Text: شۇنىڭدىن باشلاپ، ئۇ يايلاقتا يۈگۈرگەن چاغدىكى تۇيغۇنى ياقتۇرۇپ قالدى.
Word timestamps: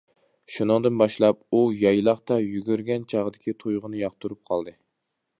شۇنىڭدىن 0.53 0.95
باشلاپ، 1.01 1.43
ئۇ 1.57 1.59
يايلاقتا 1.81 2.37
يۈگۈرگەن 2.45 3.05
چاغدىكى 3.13 3.53
تۇيغۇنى 3.65 4.01
ياقتۇرۇپ 4.05 4.41
قالدى. 4.53 4.75